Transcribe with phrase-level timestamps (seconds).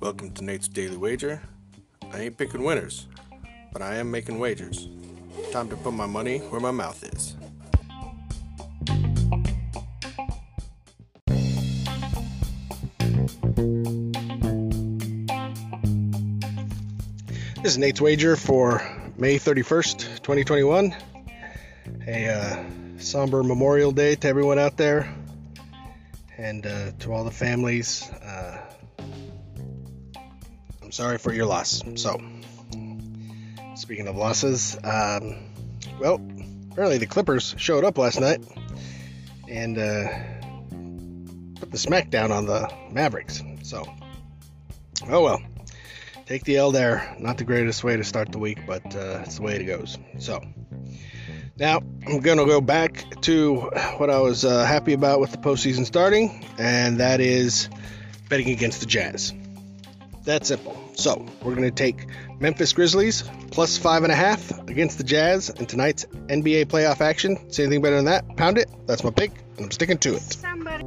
[0.00, 1.40] Welcome to Nate's Daily Wager.
[2.12, 3.06] I ain't picking winners,
[3.72, 4.88] but I am making wagers.
[5.52, 7.36] Time to put my money where my mouth is.
[17.62, 18.82] This is Nate's Wager for
[19.16, 20.96] May 31st, 2021.
[22.08, 22.64] A uh,
[22.98, 25.14] somber Memorial Day to everyone out there
[26.38, 28.08] and uh, to all the families.
[28.10, 28.58] Uh,
[30.82, 31.82] I'm sorry for your loss.
[31.96, 32.18] So,
[33.74, 35.36] speaking of losses, um,
[36.00, 36.14] well,
[36.70, 38.42] apparently the Clippers showed up last night
[39.48, 40.08] and uh,
[41.60, 43.42] put the smackdown on the Mavericks.
[43.62, 43.84] So,
[45.10, 45.42] oh well.
[46.26, 47.16] Take the L there.
[47.18, 49.96] Not the greatest way to start the week, but uh, it's the way it goes.
[50.18, 50.42] So,
[51.58, 53.56] now I'm going to go back to
[53.96, 57.68] what I was uh, happy about with the postseason starting, and that is
[58.28, 59.34] betting against the Jazz.
[60.24, 60.76] That's simple.
[60.94, 62.06] So, we're going to take
[62.38, 67.50] Memphis Grizzlies plus five and a half against the Jazz in tonight's NBA playoff action.
[67.50, 68.36] See anything better than that?
[68.36, 68.68] Pound it.
[68.86, 70.22] That's my pick, and I'm sticking to it.
[70.22, 70.84] Somebody.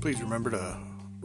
[0.00, 0.78] Please remember to